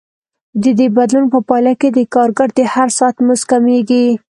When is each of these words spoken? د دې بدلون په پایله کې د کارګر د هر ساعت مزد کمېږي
د 0.63 0.65
دې 0.79 0.87
بدلون 0.97 1.25
په 1.33 1.39
پایله 1.49 1.73
کې 1.79 1.89
د 1.91 1.99
کارګر 2.13 2.49
د 2.57 2.59
هر 2.73 2.89
ساعت 2.97 3.15
مزد 3.27 3.45
کمېږي 3.51 4.05